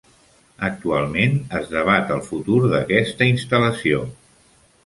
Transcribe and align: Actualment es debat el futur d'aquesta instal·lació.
Actualment 0.69 1.35
es 1.59 1.69
debat 1.75 2.15
el 2.17 2.25
futur 2.31 2.57
d'aquesta 2.73 3.31
instal·lació. 3.37 4.05